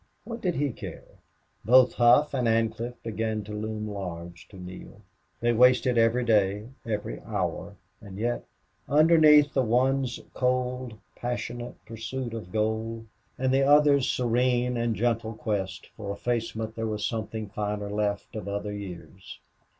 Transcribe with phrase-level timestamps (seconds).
[0.23, 1.19] What did he care?
[1.63, 5.03] Both Hough and Ancliffe began to loom large to Neale.
[5.41, 8.43] They wasted every day, every hour; and yet,
[8.89, 13.05] underneath the one's cold, passionless pursuit of gold,
[13.37, 18.47] and the other's serene and gentle quest for effacement there was something finer left of
[18.47, 19.39] other years.